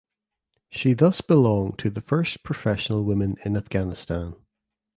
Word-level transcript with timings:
She 0.71 0.93
thus 0.93 1.21
belonged 1.21 1.77
to 1.77 1.91
the 1.91 2.01
first 2.01 2.41
professional 2.41 3.03
women 3.03 3.35
in 3.45 3.55
Afghanistan. 3.55 4.33